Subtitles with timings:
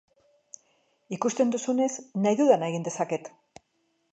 [1.17, 1.91] Ikusten duzunez,
[2.25, 3.31] nahi dudana egin dezaket!